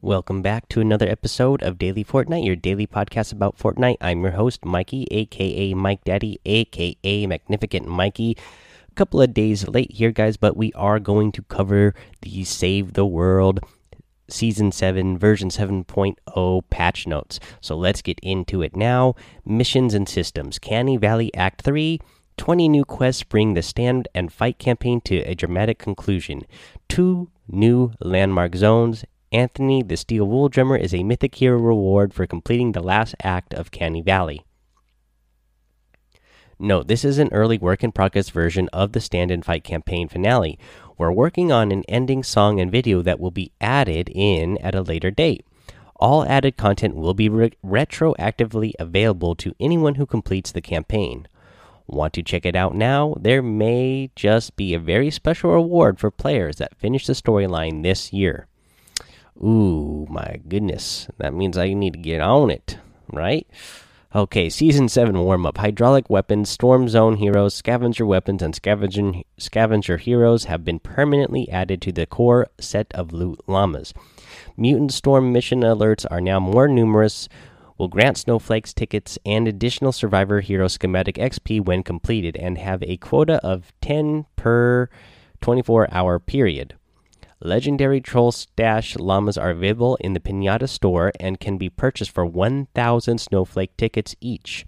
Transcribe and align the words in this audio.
Welcome 0.00 0.42
back 0.42 0.68
to 0.68 0.80
another 0.80 1.08
episode 1.08 1.60
of 1.60 1.76
Daily 1.76 2.04
Fortnite, 2.04 2.46
your 2.46 2.54
daily 2.54 2.86
podcast 2.86 3.32
about 3.32 3.58
Fortnite. 3.58 3.96
I'm 4.00 4.22
your 4.22 4.30
host, 4.30 4.64
Mikey, 4.64 5.08
aka 5.10 5.74
Mike 5.74 6.04
Daddy, 6.04 6.38
aka 6.46 7.26
Magnificent 7.26 7.88
Mikey. 7.88 8.36
A 8.88 8.94
couple 8.94 9.20
of 9.20 9.34
days 9.34 9.66
late 9.66 9.90
here, 9.90 10.12
guys, 10.12 10.36
but 10.36 10.56
we 10.56 10.72
are 10.74 11.00
going 11.00 11.32
to 11.32 11.42
cover 11.42 11.96
the 12.22 12.44
Save 12.44 12.92
the 12.92 13.04
World 13.04 13.58
Season 14.30 14.70
7, 14.70 15.18
version 15.18 15.48
7.0 15.48 16.62
patch 16.70 17.08
notes. 17.08 17.40
So 17.60 17.76
let's 17.76 18.00
get 18.00 18.20
into 18.22 18.62
it 18.62 18.76
now. 18.76 19.16
Missions 19.44 19.94
and 19.94 20.08
systems 20.08 20.60
Canny 20.60 20.96
Valley 20.96 21.34
Act 21.34 21.62
3. 21.62 21.98
20 22.36 22.68
new 22.68 22.84
quests 22.84 23.24
bring 23.24 23.54
the 23.54 23.62
stand 23.62 24.06
and 24.14 24.32
fight 24.32 24.60
campaign 24.60 25.00
to 25.00 25.16
a 25.22 25.34
dramatic 25.34 25.80
conclusion. 25.80 26.42
Two 26.88 27.30
new 27.48 27.90
landmark 28.00 28.54
zones 28.54 29.04
Anthony 29.30 29.82
the 29.82 29.98
Steel 29.98 30.24
Wool 30.24 30.48
Drummer 30.48 30.76
is 30.76 30.94
a 30.94 31.02
mythic 31.02 31.34
hero 31.34 31.58
reward 31.58 32.14
for 32.14 32.26
completing 32.26 32.72
the 32.72 32.82
last 32.82 33.14
act 33.22 33.52
of 33.52 33.70
Canny 33.70 34.00
Valley. 34.00 34.42
No, 36.58 36.82
this 36.82 37.04
is 37.04 37.18
an 37.18 37.28
early 37.30 37.58
work 37.58 37.84
in 37.84 37.92
progress 37.92 38.30
version 38.30 38.68
of 38.72 38.92
the 38.92 39.02
Stand 39.02 39.30
and 39.30 39.44
Fight 39.44 39.64
campaign 39.64 40.08
finale. 40.08 40.58
We're 40.96 41.12
working 41.12 41.52
on 41.52 41.70
an 41.70 41.84
ending 41.88 42.22
song 42.22 42.58
and 42.58 42.72
video 42.72 43.02
that 43.02 43.20
will 43.20 43.30
be 43.30 43.52
added 43.60 44.10
in 44.14 44.56
at 44.58 44.74
a 44.74 44.82
later 44.82 45.10
date. 45.10 45.44
All 45.96 46.24
added 46.24 46.56
content 46.56 46.96
will 46.96 47.14
be 47.14 47.28
re 47.28 47.50
retroactively 47.62 48.72
available 48.78 49.34
to 49.36 49.54
anyone 49.60 49.96
who 49.96 50.06
completes 50.06 50.52
the 50.52 50.62
campaign. 50.62 51.28
Want 51.86 52.14
to 52.14 52.22
check 52.22 52.46
it 52.46 52.56
out 52.56 52.74
now? 52.74 53.14
There 53.20 53.42
may 53.42 54.10
just 54.16 54.56
be 54.56 54.72
a 54.72 54.78
very 54.78 55.10
special 55.10 55.52
reward 55.52 55.98
for 55.98 56.10
players 56.10 56.56
that 56.56 56.78
finish 56.78 57.06
the 57.06 57.12
storyline 57.12 57.82
this 57.82 58.12
year. 58.12 58.46
Ooh, 59.42 60.06
my 60.10 60.40
goodness. 60.48 61.06
That 61.18 61.32
means 61.32 61.56
I 61.56 61.72
need 61.72 61.92
to 61.92 61.98
get 61.98 62.20
on 62.20 62.50
it, 62.50 62.78
right? 63.12 63.46
Okay, 64.14 64.48
Season 64.48 64.88
7 64.88 65.18
warm 65.18 65.44
up. 65.44 65.58
Hydraulic 65.58 66.08
weapons, 66.08 66.48
Storm 66.48 66.88
Zone 66.88 67.18
heroes, 67.18 67.54
scavenger 67.54 68.06
weapons, 68.06 68.42
and 68.42 68.54
scavenger, 68.54 69.12
scavenger 69.36 69.98
heroes 69.98 70.44
have 70.44 70.64
been 70.64 70.78
permanently 70.78 71.48
added 71.50 71.82
to 71.82 71.92
the 71.92 72.06
core 72.06 72.46
set 72.58 72.86
of 72.94 73.12
loot 73.12 73.38
llamas. 73.46 73.92
Mutant 74.56 74.92
Storm 74.92 75.30
mission 75.30 75.60
alerts 75.60 76.06
are 76.10 76.22
now 76.22 76.40
more 76.40 76.66
numerous, 76.66 77.28
will 77.76 77.88
grant 77.88 78.16
snowflakes 78.16 78.72
tickets 78.72 79.18
and 79.26 79.46
additional 79.46 79.92
survivor 79.92 80.40
hero 80.40 80.68
schematic 80.68 81.16
XP 81.16 81.62
when 81.62 81.82
completed, 81.82 82.34
and 82.34 82.56
have 82.56 82.82
a 82.84 82.96
quota 82.96 83.34
of 83.44 83.74
10 83.82 84.24
per 84.36 84.88
24 85.42 85.86
hour 85.92 86.18
period. 86.18 86.77
Legendary 87.40 88.00
Troll 88.00 88.32
Stash 88.32 88.96
llamas 88.96 89.38
are 89.38 89.50
available 89.50 89.96
in 90.00 90.12
the 90.12 90.18
Pinata 90.18 90.68
store 90.68 91.12
and 91.20 91.38
can 91.38 91.56
be 91.56 91.70
purchased 91.70 92.10
for 92.10 92.26
1,000 92.26 93.20
snowflake 93.20 93.76
tickets 93.76 94.16
each. 94.20 94.66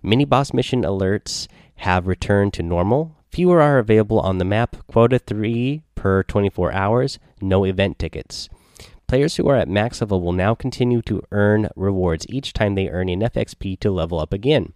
Mini 0.00 0.24
boss 0.24 0.52
mission 0.52 0.82
alerts 0.82 1.48
have 1.76 2.06
returned 2.06 2.52
to 2.52 2.62
normal. 2.62 3.16
Fewer 3.32 3.60
are 3.60 3.78
available 3.78 4.20
on 4.20 4.38
the 4.38 4.44
map, 4.44 4.76
quota 4.86 5.18
3 5.18 5.82
per 5.96 6.22
24 6.22 6.72
hours, 6.72 7.18
no 7.40 7.64
event 7.64 7.98
tickets. 7.98 8.48
Players 9.08 9.34
who 9.34 9.48
are 9.48 9.56
at 9.56 9.68
max 9.68 10.00
level 10.00 10.20
will 10.22 10.32
now 10.32 10.54
continue 10.54 11.02
to 11.02 11.20
earn 11.32 11.68
rewards 11.74 12.26
each 12.28 12.52
time 12.52 12.76
they 12.76 12.88
earn 12.90 13.08
enough 13.08 13.32
XP 13.32 13.80
to 13.80 13.90
level 13.90 14.20
up 14.20 14.32
again. 14.32 14.72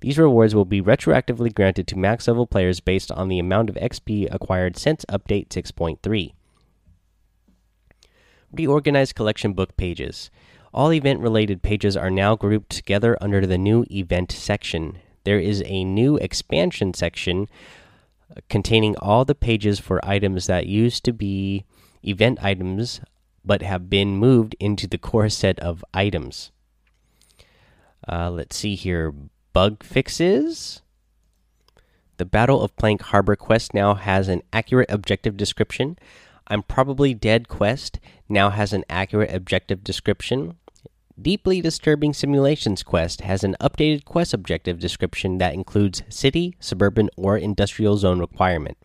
These 0.00 0.18
rewards 0.18 0.52
will 0.52 0.64
be 0.64 0.82
retroactively 0.82 1.54
granted 1.54 1.86
to 1.86 1.96
max 1.96 2.26
level 2.26 2.48
players 2.48 2.80
based 2.80 3.12
on 3.12 3.28
the 3.28 3.38
amount 3.38 3.70
of 3.70 3.76
XP 3.76 4.26
acquired 4.34 4.76
since 4.76 5.04
Update 5.04 5.50
6.3 5.50 6.32
reorganized 8.52 9.14
collection 9.14 9.52
book 9.52 9.76
pages. 9.76 10.30
All 10.74 10.92
event 10.92 11.20
related 11.20 11.62
pages 11.62 11.96
are 11.96 12.10
now 12.10 12.34
grouped 12.36 12.70
together 12.70 13.16
under 13.20 13.46
the 13.46 13.58
new 13.58 13.84
event 13.90 14.32
section. 14.32 14.98
There 15.24 15.38
is 15.38 15.62
a 15.66 15.84
new 15.84 16.16
expansion 16.16 16.94
section 16.94 17.48
uh, 18.30 18.40
containing 18.48 18.96
all 18.96 19.24
the 19.24 19.34
pages 19.34 19.78
for 19.78 20.04
items 20.04 20.46
that 20.46 20.66
used 20.66 21.04
to 21.04 21.12
be 21.12 21.64
event 22.02 22.42
items 22.42 23.00
but 23.44 23.62
have 23.62 23.90
been 23.90 24.16
moved 24.16 24.54
into 24.60 24.86
the 24.86 24.98
core 24.98 25.28
set 25.28 25.58
of 25.60 25.84
items. 25.92 26.52
Uh, 28.08 28.30
let's 28.30 28.56
see 28.56 28.74
here 28.74 29.12
bug 29.52 29.82
fixes. 29.82 30.80
The 32.16 32.24
Battle 32.24 32.62
of 32.62 32.76
Plank 32.76 33.02
Harbor 33.02 33.36
quest 33.36 33.74
now 33.74 33.94
has 33.94 34.28
an 34.28 34.42
accurate 34.52 34.90
objective 34.90 35.36
description. 35.36 35.98
I'm 36.46 36.62
Probably 36.62 37.14
Dead 37.14 37.48
quest 37.48 37.98
now 38.32 38.50
has 38.50 38.72
an 38.72 38.84
accurate 38.88 39.32
objective 39.32 39.84
description. 39.84 40.56
Deeply 41.20 41.60
Disturbing 41.60 42.14
Simulations 42.14 42.82
quest 42.82 43.20
has 43.20 43.44
an 43.44 43.54
updated 43.60 44.04
quest 44.04 44.32
objective 44.32 44.78
description 44.78 45.38
that 45.38 45.54
includes 45.54 46.02
city, 46.08 46.56
suburban, 46.58 47.10
or 47.16 47.36
industrial 47.36 47.96
zone 47.98 48.18
requirement. 48.18 48.76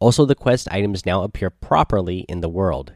Also, 0.00 0.24
the 0.24 0.34
quest 0.34 0.66
items 0.70 1.04
now 1.04 1.22
appear 1.22 1.50
properly 1.50 2.20
in 2.20 2.40
the 2.40 2.48
world. 2.48 2.94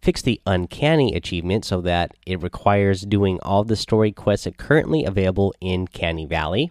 Fix 0.00 0.22
the 0.22 0.40
Uncanny 0.46 1.14
achievement 1.14 1.64
so 1.64 1.80
that 1.80 2.12
it 2.24 2.40
requires 2.40 3.02
doing 3.02 3.40
all 3.42 3.64
the 3.64 3.74
story 3.74 4.12
quests 4.12 4.46
currently 4.56 5.04
available 5.04 5.52
in 5.60 5.88
Canny 5.88 6.26
Valley. 6.26 6.70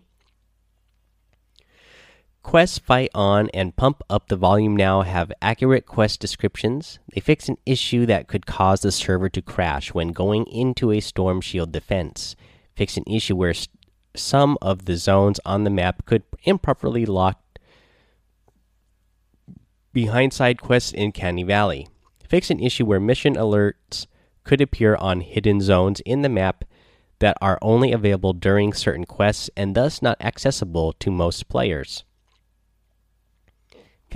Quests 2.45 2.77
fight 2.77 3.09
on 3.15 3.49
and 3.55 3.75
pump 3.75 4.03
up 4.07 4.27
the 4.27 4.35
volume 4.35 4.77
now 4.77 5.01
have 5.01 5.31
accurate 5.41 5.87
quest 5.87 6.19
descriptions. 6.19 6.99
They 7.11 7.19
fix 7.19 7.49
an 7.49 7.57
issue 7.65 8.05
that 8.05 8.27
could 8.27 8.45
cause 8.45 8.81
the 8.81 8.91
server 8.91 9.29
to 9.29 9.41
crash 9.41 9.95
when 9.95 10.09
going 10.09 10.45
into 10.45 10.91
a 10.91 10.99
storm 10.99 11.41
shield 11.41 11.71
defense. 11.71 12.35
Fix 12.75 12.97
an 12.97 13.03
issue 13.07 13.35
where 13.35 13.55
some 14.15 14.59
of 14.61 14.85
the 14.85 14.95
zones 14.95 15.39
on 15.43 15.63
the 15.63 15.71
map 15.71 16.05
could 16.05 16.21
improperly 16.43 17.03
lock 17.03 17.41
behind 19.91 20.31
side 20.31 20.61
quests 20.61 20.91
in 20.93 21.11
Canny 21.11 21.43
Valley. 21.43 21.87
Fix 22.29 22.51
an 22.51 22.59
issue 22.59 22.85
where 22.85 22.99
mission 22.99 23.33
alerts 23.33 24.05
could 24.43 24.61
appear 24.61 24.95
on 24.97 25.21
hidden 25.21 25.61
zones 25.61 25.99
in 26.01 26.21
the 26.21 26.29
map 26.29 26.63
that 27.17 27.37
are 27.41 27.57
only 27.63 27.91
available 27.91 28.33
during 28.33 28.71
certain 28.71 29.05
quests 29.05 29.49
and 29.57 29.75
thus 29.75 30.03
not 30.03 30.21
accessible 30.21 30.93
to 30.93 31.09
most 31.09 31.49
players 31.49 32.03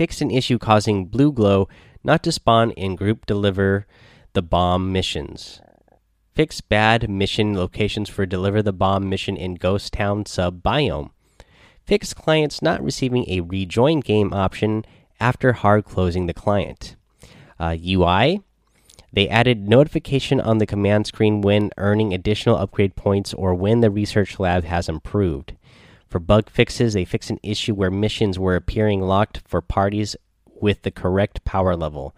fixed 0.00 0.22
an 0.22 0.30
issue 0.30 0.56
causing 0.56 1.04
Blue 1.04 1.30
Glow 1.30 1.68
not 2.02 2.22
to 2.22 2.32
spawn 2.32 2.70
in 2.70 2.96
group 2.96 3.26
deliver 3.26 3.86
the 4.32 4.40
bomb 4.40 4.90
missions. 4.90 5.60
Fix 6.32 6.62
bad 6.62 7.10
mission 7.10 7.54
locations 7.54 8.08
for 8.08 8.24
deliver 8.24 8.62
the 8.62 8.72
bomb 8.72 9.10
mission 9.10 9.36
in 9.36 9.56
Ghost 9.56 9.92
Town 9.92 10.24
sub 10.24 10.62
biome. 10.62 11.10
Fix 11.84 12.14
clients 12.14 12.62
not 12.62 12.82
receiving 12.82 13.28
a 13.28 13.42
rejoin 13.42 14.00
game 14.00 14.32
option 14.32 14.86
after 15.20 15.52
hard 15.52 15.84
closing 15.84 16.24
the 16.24 16.32
client. 16.32 16.96
Uh, 17.58 17.76
UI 17.86 18.40
they 19.12 19.28
added 19.28 19.68
notification 19.68 20.40
on 20.40 20.56
the 20.56 20.66
command 20.66 21.08
screen 21.08 21.42
when 21.42 21.72
earning 21.76 22.14
additional 22.14 22.56
upgrade 22.56 22.96
points 22.96 23.34
or 23.34 23.54
when 23.54 23.80
the 23.80 23.90
research 23.90 24.40
lab 24.40 24.64
has 24.64 24.88
improved. 24.88 25.52
For 26.10 26.18
bug 26.18 26.50
fixes, 26.50 26.94
they 26.94 27.04
fixed 27.04 27.30
an 27.30 27.38
issue 27.40 27.72
where 27.72 27.90
missions 27.90 28.36
were 28.36 28.56
appearing 28.56 29.00
locked 29.00 29.42
for 29.46 29.60
parties 29.60 30.16
with 30.60 30.82
the 30.82 30.90
correct 30.90 31.44
power 31.44 31.76
level. 31.76 32.16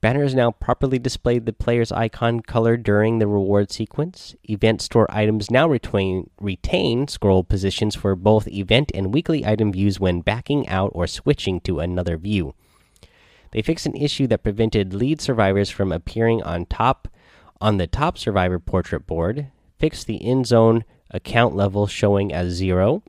Banners 0.00 0.34
now 0.34 0.50
properly 0.50 0.98
display 0.98 1.38
the 1.38 1.52
player's 1.52 1.92
icon 1.92 2.40
color 2.40 2.78
during 2.78 3.18
the 3.18 3.26
reward 3.26 3.70
sequence. 3.70 4.34
Event 4.48 4.80
store 4.80 5.06
items 5.10 5.50
now 5.50 5.68
retain, 5.68 6.30
retain 6.40 7.06
scroll 7.06 7.44
positions 7.44 7.94
for 7.94 8.16
both 8.16 8.48
event 8.48 8.90
and 8.94 9.12
weekly 9.12 9.44
item 9.44 9.72
views 9.72 10.00
when 10.00 10.22
backing 10.22 10.66
out 10.68 10.90
or 10.94 11.06
switching 11.06 11.60
to 11.60 11.80
another 11.80 12.16
view. 12.16 12.54
They 13.50 13.60
fixed 13.60 13.86
an 13.86 13.94
issue 13.94 14.26
that 14.28 14.42
prevented 14.42 14.94
lead 14.94 15.20
survivors 15.20 15.68
from 15.68 15.92
appearing 15.92 16.42
on 16.42 16.64
top 16.64 17.08
on 17.60 17.76
the 17.76 17.86
top 17.86 18.16
survivor 18.16 18.58
portrait 18.58 19.06
board. 19.06 19.48
Fixed 19.78 20.06
the 20.06 20.16
in 20.16 20.44
zone 20.44 20.84
account 21.10 21.54
level 21.54 21.86
showing 21.86 22.32
as 22.32 22.52
zero 22.54 23.02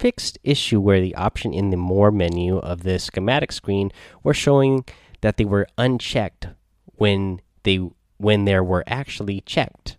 fixed 0.00 0.38
issue 0.42 0.80
where 0.80 1.02
the 1.02 1.14
option 1.14 1.52
in 1.52 1.68
the 1.68 1.76
more 1.76 2.10
menu 2.10 2.56
of 2.56 2.84
the 2.84 2.98
schematic 2.98 3.52
screen 3.52 3.92
were 4.22 4.32
showing 4.32 4.82
that 5.20 5.36
they 5.36 5.44
were 5.44 5.66
unchecked 5.76 6.48
when 6.96 7.38
they 7.64 7.78
when 8.16 8.46
there 8.46 8.64
were 8.64 8.82
actually 8.86 9.42
checked. 9.42 9.98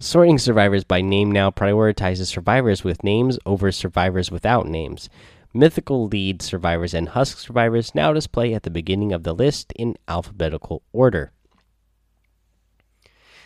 Sorting 0.00 0.38
survivors 0.38 0.82
by 0.82 1.00
name 1.00 1.30
now 1.30 1.50
prioritizes 1.50 2.26
survivors 2.26 2.82
with 2.82 3.04
names 3.04 3.38
over 3.46 3.70
survivors 3.70 4.32
without 4.32 4.66
names. 4.66 5.08
Mythical 5.54 6.08
lead 6.08 6.42
survivors 6.42 6.92
and 6.92 7.10
husk 7.10 7.38
survivors 7.38 7.94
now 7.94 8.12
display 8.12 8.52
at 8.52 8.64
the 8.64 8.70
beginning 8.70 9.12
of 9.12 9.22
the 9.22 9.34
list 9.34 9.72
in 9.76 9.96
alphabetical 10.08 10.82
order. 10.92 11.30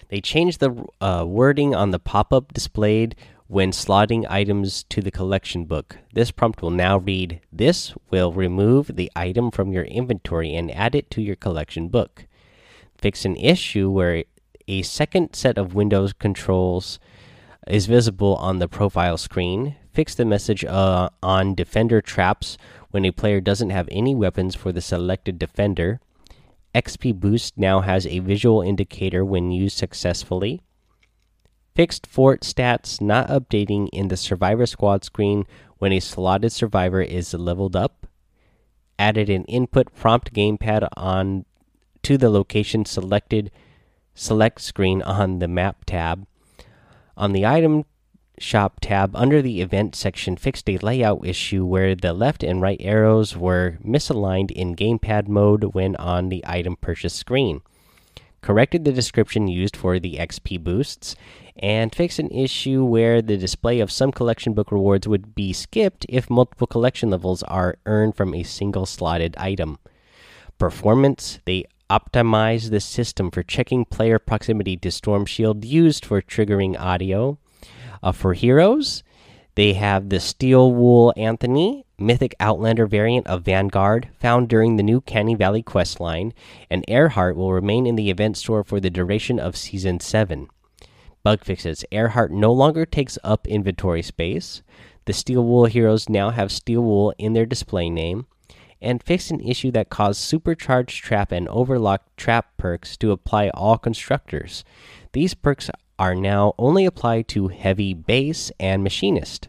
They 0.09 0.21
changed 0.21 0.61
the 0.61 0.85
uh, 1.01 1.25
wording 1.27 1.75
on 1.75 1.91
the 1.91 1.99
pop 1.99 2.33
up 2.33 2.53
displayed 2.55 3.17
when 3.47 3.71
slotting 3.73 4.25
items 4.29 4.85
to 4.85 5.03
the 5.03 5.11
collection 5.11 5.65
book. 5.65 5.99
This 6.15 6.31
prompt 6.31 6.63
will 6.63 6.71
now 6.71 6.99
read 6.99 7.41
This 7.53 7.95
will 8.11 8.33
remove 8.33 8.97
the 8.97 9.13
item 9.15 9.51
from 9.51 9.73
your 9.73 9.85
inventory 9.85 10.55
and 10.55 10.71
add 10.71 10.95
it 10.95 11.11
to 11.11 11.23
your 11.23 11.37
collection 11.37 11.89
book. 11.89 12.27
fix 12.97 13.27
an 13.27 13.37
issue 13.37 13.91
where 13.91 14.25
a 14.67 14.81
second 14.83 15.35
set 15.35 15.59
of 15.59 15.75
Windows 15.75 16.15
controls 16.15 16.99
is 17.67 17.87
visible 17.87 18.35
on 18.37 18.59
the 18.59 18.69
profile 18.69 19.19
screen. 19.19 19.77
Fix 19.93 20.15
the 20.15 20.25
message 20.25 20.65
uh, 20.65 21.11
on 21.23 21.55
defender 21.55 22.01
traps 22.01 22.57
when 22.91 23.05
a 23.05 23.11
player 23.11 23.41
doesn't 23.41 23.71
have 23.71 23.89
any 23.91 24.15
weapons 24.15 24.55
for 24.55 24.73
the 24.73 24.81
selected 24.81 25.39
defender. 25.39 26.01
XP 26.75 27.15
Boost 27.15 27.59
now 27.59 27.81
has 27.81 28.07
a 28.07 28.19
visual 28.21 28.63
indicator 28.63 29.25
when 29.25 29.51
used 29.51 29.77
successfully. 29.77 30.63
Fixed 31.75 32.07
fort 32.07 32.43
stats 32.43 33.01
not 33.01 33.29
updating 33.29 33.89
in 33.93 34.07
the 34.07 34.17
survivor 34.17 34.65
squad 34.65 35.03
screen 35.03 35.45
when 35.79 35.93
a 35.93 35.99
slotted 35.99 36.53
survivor 36.53 37.03
is 37.03 37.35
leveled 37.35 37.75
up. 37.75 38.07
Added 38.97 39.29
an 39.29 39.45
input 39.47 39.93
prompt 39.93 40.33
gamepad 40.33 40.89
on 40.97 41.45
to 42.05 42.17
the 42.17 42.31
location 42.31 42.85
selected 42.85 43.51
select 44.15 44.61
screen 44.61 45.03
on 45.03 45.41
the 45.41 45.49
map 45.49 45.85
tab. 45.85 46.29
On 47.17 47.33
the 47.33 47.45
item 47.45 47.87
shop 48.39 48.79
tab 48.81 49.17
under 49.17 49.43
the 49.43 49.61
event 49.61 49.97
section 49.97 50.37
fixed 50.37 50.71
a 50.71 50.79
layout 50.79 51.27
issue 51.27 51.65
where 51.65 51.97
the 51.97 52.13
left 52.13 52.45
and 52.45 52.63
right 52.63 52.81
arrows 52.81 53.37
were 53.37 53.79
misaligned 53.85 54.53
in 54.53 54.77
gamepad 54.77 55.27
mode 55.27 55.75
when 55.75 55.97
on 55.97 56.29
the 56.29 56.45
item 56.47 56.77
purchase 56.77 57.15
screen. 57.15 57.63
Corrected 58.45 58.85
the 58.85 58.93
description 58.93 59.49
used 59.49 59.75
for 59.75 59.99
the 59.99 60.17
XP 60.17 60.63
boosts 60.63 61.17
and 61.57 61.95
fixed 61.95 62.19
an 62.19 62.31
issue 62.31 62.85
where 62.85 63.23
the 63.23 63.39
display 63.39 63.81
of 63.81 63.91
some 63.91 64.13
collection 64.13 64.53
book 64.53 64.71
rewards 64.71 65.09
would 65.09 65.35
be 65.35 65.55
skipped 65.55 66.05
if 66.11 66.29
multiple 66.29 66.67
collection 66.67 67.09
levels 67.09 67.43
are 67.45 67.79
earned 67.87 68.15
from 68.15 68.35
a 68.35 68.43
single 68.43 68.85
slotted 68.85 69.35
item. 69.39 69.79
Performance 70.59 71.41
they 71.47 71.65
optimized 71.89 72.69
the 72.69 72.81
system 72.81 73.31
for 73.31 73.43
checking 73.43 73.87
player 73.87 74.19
proximity 74.19 74.77
to 74.77 74.91
Storm 74.91 75.25
Shield 75.25 75.65
used 75.65 76.05
for 76.05 76.21
triggering 76.21 76.79
audio. 76.79 77.39
Uh, 78.03 78.13
for 78.13 78.35
heroes, 78.35 79.03
they 79.57 79.75
have 79.75 80.09
the 80.09 80.21
Steel 80.21 80.73
Wool 80.73 81.13
Anthony, 81.17 81.87
Mythic 81.99 82.35
Outlander 82.41 82.87
variant 82.87 83.27
of 83.27 83.45
Vanguard, 83.45 84.09
found 84.19 84.49
during 84.49 84.77
the 84.77 84.83
new 84.83 85.01
Canny 85.01 85.35
Valley 85.35 85.63
quest 85.63 86.01
line, 86.01 86.35
and 86.69 86.85
Earhart 86.89 87.37
will 87.37 87.53
remain 87.53 87.87
in 87.87 87.95
the 87.95 88.11
event 88.11 88.37
store 88.37 88.65
for 88.65 88.81
the 88.81 88.91
duration 88.91 89.39
of 89.39 89.57
Season 89.57 90.01
7. 90.01 90.49
Bug 91.23 91.45
fixes 91.45 91.85
Earhart 91.91 92.33
no 92.33 92.53
longer 92.53 92.85
takes 92.85 93.17
up 93.23 93.47
inventory 93.47 94.03
space. 94.03 94.63
The 95.05 95.13
Steel 95.13 95.45
Wool 95.45 95.67
heroes 95.67 96.09
now 96.09 96.31
have 96.31 96.51
Steel 96.51 96.83
Wool 96.83 97.15
in 97.17 97.33
their 97.33 97.47
display 97.47 97.89
name 97.89 98.27
and 98.83 99.03
fixed 99.03 99.31
an 99.31 99.41
issue 99.41 99.71
that 99.71 99.89
caused 99.89 100.21
supercharged 100.21 101.03
trap 101.03 101.33
and 101.33 101.49
overlock 101.49 102.03
trap 102.17 102.57
perks 102.59 102.97
to 102.99 103.13
apply 103.13 103.49
all 103.51 103.79
constructors. 103.79 104.65
These 105.13 105.33
perks 105.33 105.71
are 105.99 106.15
now 106.15 106.55
only 106.59 106.85
applied 106.85 107.29
to 107.29 107.49
heavy 107.49 107.95
base 107.95 108.51
and 108.59 108.83
machinist. 108.83 109.49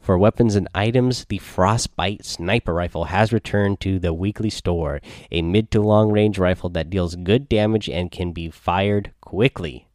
For 0.00 0.16
weapons 0.16 0.56
and 0.56 0.68
items, 0.74 1.26
the 1.26 1.38
Frostbite 1.38 2.24
sniper 2.24 2.72
rifle 2.72 3.04
has 3.04 3.32
returned 3.32 3.80
to 3.80 3.98
the 3.98 4.14
weekly 4.14 4.48
store, 4.48 5.00
a 5.30 5.42
mid 5.42 5.70
to 5.72 5.82
long 5.82 6.10
range 6.10 6.38
rifle 6.38 6.70
that 6.70 6.88
deals 6.88 7.14
good 7.14 7.48
damage 7.48 7.90
and 7.90 8.10
can 8.10 8.32
be 8.32 8.48
fired 8.48 9.12
quickly. 9.20 9.86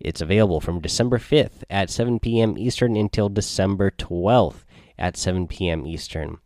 It's 0.00 0.20
available 0.20 0.60
from 0.60 0.80
December 0.80 1.18
5th 1.18 1.62
at 1.70 1.90
7 1.90 2.18
p.m. 2.18 2.58
Eastern 2.58 2.96
until 2.96 3.28
December 3.28 3.90
12th 3.92 4.64
at 4.98 5.16
7 5.16 5.46
p.m. 5.46 5.86
Eastern. 5.86 6.38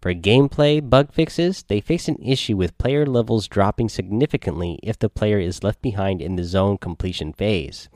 For 0.00 0.12
gameplay 0.12 0.80
bug 0.86 1.12
fixes, 1.12 1.62
they 1.62 1.80
fix 1.80 2.08
an 2.08 2.18
issue 2.22 2.56
with 2.56 2.76
player 2.76 3.06
levels 3.06 3.46
dropping 3.46 3.88
significantly 3.88 4.78
if 4.82 4.98
the 4.98 5.08
player 5.08 5.38
is 5.38 5.62
left 5.62 5.80
behind 5.80 6.20
in 6.20 6.36
the 6.36 6.44
zone 6.44 6.76
completion 6.76 7.32
phase. 7.32 7.88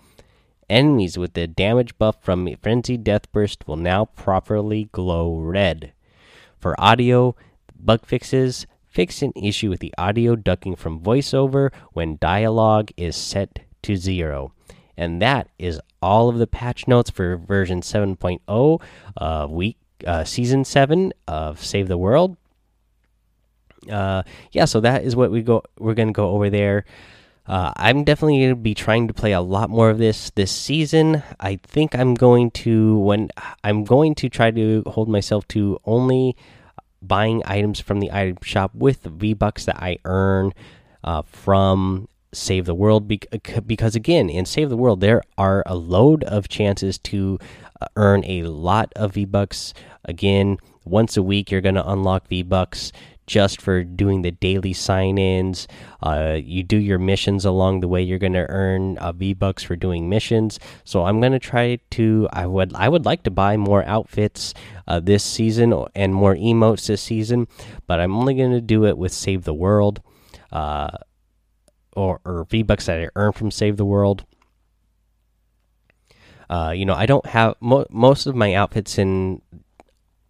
Enemies 0.71 1.17
with 1.17 1.33
the 1.33 1.47
damage 1.47 1.97
buff 1.97 2.17
from 2.21 2.49
Frenzied 2.61 3.03
Death 3.03 3.31
Burst 3.33 3.67
will 3.67 3.77
now 3.77 4.05
properly 4.05 4.91
glow 4.93 5.39
red. 5.39 5.93
For 6.59 6.79
audio 6.79 7.35
bug 7.75 8.05
fixes, 8.05 8.67
fix 8.85 9.23
an 9.23 9.33
issue 9.35 9.71
with 9.71 9.81
the 9.81 9.95
audio 9.97 10.37
ducking 10.37 10.77
from 10.77 11.01
voiceover 11.01 11.73
when 11.93 12.19
dialogue 12.21 12.91
is 12.97 13.17
set 13.17 13.61
to 13.83 13.97
zero. 13.97 14.53
And 14.97 15.23
that 15.23 15.49
is 15.59 15.81
all 16.03 16.29
of 16.29 16.39
the 16.39 16.47
patch 16.47 16.87
notes 16.87 17.09
for 17.09 17.37
version 17.37 17.81
7.0 17.81 18.83
uh, 19.17 19.47
week 19.49 19.79
uh, 20.07 20.25
season 20.25 20.65
seven 20.65 21.13
of 21.27 21.65
Save 21.65 21.89
the 21.89 21.99
World. 21.99 22.37
Uh, 23.91 24.23
yeah, 24.53 24.65
so 24.65 24.81
that 24.81 25.05
is 25.05 25.17
what 25.17 25.31
we 25.31 25.43
go. 25.43 25.63
We're 25.79 25.95
gonna 25.95 26.13
go 26.13 26.31
over 26.31 26.51
there. 26.51 26.85
Uh, 27.49 27.73
I'm 27.77 28.05
definitely 28.05 28.41
going 28.41 28.51
to 28.51 28.57
be 28.57 28.75
trying 28.75 29.09
to 29.09 29.15
play 29.15 29.33
a 29.33 29.41
lot 29.41 29.71
more 29.71 29.89
of 29.89 29.97
this 29.97 30.31
this 30.35 30.53
season. 30.53 31.23
I 31.41 31.57
think 31.63 31.95
I'm 31.95 32.15
going 32.15 32.51
to 32.63 32.99
when 32.99 33.31
I'm 33.65 33.85
going 33.85 34.15
to 34.17 34.29
try 34.29 34.51
to 34.51 34.83
hold 34.87 35.09
myself 35.09 35.49
to 35.49 35.81
only 35.87 36.37
buying 37.01 37.43
items 37.47 37.81
from 37.81 38.01
the 38.01 38.13
item 38.13 38.37
shop 38.43 38.75
with 38.75 39.05
V 39.05 39.33
bucks 39.33 39.65
that 39.65 39.77
I 39.83 39.97
earn 40.05 40.53
uh, 41.03 41.23
from 41.23 42.09
Save 42.35 42.67
the 42.67 42.75
World 42.75 43.09
because 43.09 43.97
again 43.97 44.29
in 44.29 44.45
Save 44.45 44.69
the 44.69 44.77
World 44.77 45.01
there 45.01 45.23
are 45.39 45.63
a 45.65 45.75
load 45.75 46.25
of 46.25 46.49
chances 46.49 46.99
to 46.99 47.39
uh, 47.81 47.87
earn 47.97 48.25
a 48.27 48.43
lot 48.43 48.93
of 48.95 49.15
V 49.15 49.25
Bucks. 49.25 49.73
Again, 50.05 50.59
once 50.85 51.17
a 51.17 51.23
week, 51.23 51.51
you're 51.51 51.61
going 51.61 51.75
to 51.75 51.89
unlock 51.89 52.29
V 52.29 52.43
Bucks 52.43 52.93
just 53.29 53.61
for 53.61 53.85
doing 53.85 54.23
the 54.23 54.33
daily 54.33 54.73
sign 54.73 55.19
ins. 55.19 55.69
Uh, 56.03 56.39
you 56.43 56.65
do 56.65 56.77
your 56.77 56.99
missions 56.99 57.45
along 57.45 57.81
the 57.81 57.87
way, 57.87 58.03
you're 58.03 58.19
going 58.19 58.33
to 58.33 58.49
earn 58.49 58.99
uh, 58.99 59.13
V 59.13 59.35
Bucks 59.35 59.63
for 59.63 59.77
doing 59.77 60.09
missions. 60.09 60.59
So 60.83 61.05
I'm 61.05 61.21
going 61.21 61.33
to 61.33 61.39
try 61.39 61.79
to. 61.91 62.29
I 62.33 62.47
would. 62.47 62.75
I 62.75 62.89
would 62.89 63.05
like 63.05 63.23
to 63.25 63.31
buy 63.31 63.57
more 63.57 63.85
outfits 63.85 64.55
uh, 64.89 64.99
this 64.99 65.23
season 65.23 65.73
and 65.95 66.15
more 66.15 66.35
emotes 66.35 66.87
this 66.87 67.03
season, 67.03 67.47
but 67.87 68.01
I'm 68.01 68.17
only 68.17 68.35
going 68.35 68.53
to 68.53 68.61
do 68.61 68.87
it 68.87 68.99
with 68.99 69.13
Save 69.13 69.45
the 69.45 69.55
World. 69.55 70.01
Uh, 70.51 70.89
or, 71.95 72.21
or 72.25 72.47
V 72.49 72.63
Bucks 72.63 72.87
that 72.87 73.01
I 73.01 73.09
earn 73.17 73.33
from 73.33 73.51
Save 73.51 73.77
the 73.77 73.85
World. 73.85 74.25
Uh, 76.49 76.73
you 76.75 76.87
know, 76.87 76.95
I 76.95 77.07
don't 77.07 77.27
have 77.27 77.57
mo 77.61 77.85
most 77.91 78.27
of 78.27 78.35
my 78.35 78.55
outfits 78.55 78.97
and 78.97 79.43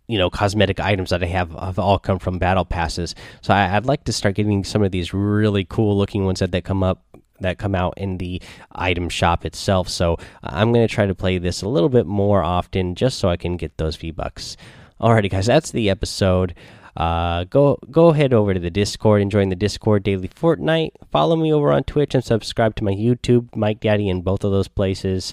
you 0.09 0.19
know 0.19 0.31
cosmetic 0.31 0.81
items 0.81 1.11
that 1.11 1.23
I 1.23 1.27
have 1.27 1.53
have 1.53 1.79
all 1.79 1.99
come 1.99 2.19
from 2.19 2.39
battle 2.39 2.65
passes. 2.65 3.15
So 3.43 3.55
I, 3.55 3.75
would 3.75 3.87
like 3.87 4.05
to 4.05 4.13
start 4.13 4.35
getting 4.35 4.65
some 4.65 4.83
of 4.83 4.91
these 4.91 5.15
really 5.15 5.65
cool 5.65 5.97
looking 5.97 6.25
ones 6.25 6.41
that 6.41 6.51
that 6.53 6.65
come 6.65 6.83
up 6.83 7.05
that 7.41 7.59
come 7.59 7.75
out 7.75 7.95
in 7.97 8.19
the 8.19 8.43
item 8.73 9.09
shop 9.09 9.45
itself. 9.45 9.89
So 9.89 10.19
I'm 10.43 10.73
going 10.73 10.87
to 10.87 10.93
try 10.93 11.07
to 11.07 11.15
play 11.15 11.39
this 11.39 11.63
a 11.63 11.69
little 11.69 11.89
bit 11.89 12.07
more 12.07 12.43
often 12.43 12.97
just 12.97 13.19
so 13.19 13.29
I 13.29 13.37
can 13.37 13.57
get 13.57 13.77
those 13.77 13.95
V 13.95 14.11
bucks. 14.11 14.57
Alrighty, 15.01 15.31
guys, 15.31 15.47
that's 15.47 15.71
the 15.71 15.89
episode. 15.89 16.55
Uh, 16.97 17.45
go 17.45 17.79
go 17.93 18.11
head 18.11 18.33
over 18.33 18.53
to 18.53 18.59
the 18.59 18.71
Discord 18.71 19.23
and 19.23 19.31
join 19.31 19.51
the 19.51 19.57
Discord 19.57 20.03
daily 20.03 20.27
Fortnite. 20.27 20.91
Follow 21.13 21.37
me 21.37 21.53
over 21.53 21.71
on 21.71 21.85
Twitch 21.85 22.13
and 22.15 22.25
subscribe 22.25 22.75
to 22.75 22.83
my 22.85 22.93
YouTube, 22.93 23.55
Mike 23.55 23.79
Daddy, 23.79 24.09
in 24.09 24.23
both 24.23 24.43
of 24.43 24.51
those 24.51 24.67
places. 24.67 25.33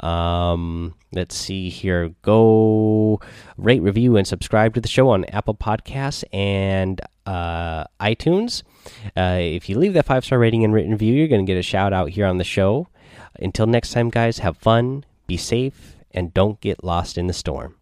Um, 0.00 0.94
let's 1.12 1.36
see 1.36 1.68
here. 1.68 2.14
Go 2.22 3.20
rate, 3.56 3.82
review, 3.82 4.16
and 4.16 4.26
subscribe 4.26 4.74
to 4.74 4.80
the 4.80 4.88
show 4.88 5.10
on 5.10 5.24
Apple 5.26 5.54
Podcasts 5.54 6.24
and 6.32 7.00
uh, 7.26 7.84
iTunes. 8.00 8.62
Uh, 9.16 9.38
if 9.40 9.68
you 9.68 9.78
leave 9.78 9.94
that 9.94 10.06
five 10.06 10.24
star 10.24 10.38
rating 10.38 10.64
and 10.64 10.74
written 10.74 10.92
review, 10.92 11.14
you're 11.14 11.28
going 11.28 11.44
to 11.44 11.50
get 11.50 11.58
a 11.58 11.62
shout 11.62 11.92
out 11.92 12.10
here 12.10 12.26
on 12.26 12.38
the 12.38 12.44
show. 12.44 12.88
Until 13.36 13.66
next 13.66 13.92
time, 13.92 14.10
guys, 14.10 14.38
have 14.38 14.56
fun, 14.56 15.04
be 15.26 15.36
safe, 15.36 15.96
and 16.12 16.34
don't 16.34 16.60
get 16.60 16.84
lost 16.84 17.18
in 17.18 17.26
the 17.26 17.32
storm. 17.32 17.76